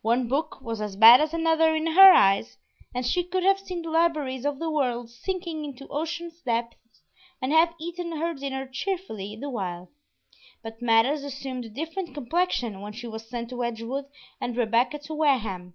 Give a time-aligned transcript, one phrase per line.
[0.00, 2.56] One book was as bad as another in her eyes,
[2.94, 7.02] and she could have seen the libraries of the world sinking into ocean depths
[7.42, 9.90] and have eaten her dinner cheerfully the while;
[10.62, 14.06] but matters assumed a different complexion when she was sent to Edgewood
[14.40, 15.74] and Rebecca to Wareham.